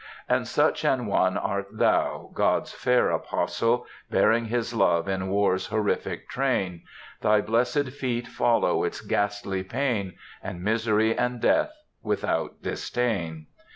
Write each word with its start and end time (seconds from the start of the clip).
"And 0.27 0.47
such 0.47 0.83
an 0.83 1.05
one 1.05 1.37
art 1.37 1.67
thou,—God's 1.73 2.73
fair 2.73 3.11
apostle, 3.11 3.85
Bearing 4.09 4.45
his 4.45 4.73
love 4.73 5.07
in 5.07 5.29
war's 5.29 5.67
horrific 5.67 6.27
train; 6.27 6.81
Thy 7.21 7.39
blessed 7.39 7.89
feet 7.89 8.25
follow 8.27 8.83
its 8.83 8.99
ghastly 8.99 9.61
pain, 9.63 10.15
And 10.41 10.63
misery, 10.63 11.15
and 11.15 11.39
death, 11.39 11.73
without 12.01 12.63
disdain. 12.63 13.45